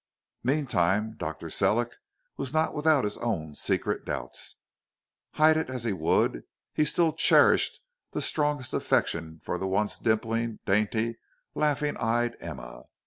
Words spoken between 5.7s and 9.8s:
he would, he still cherished the strongest affection for the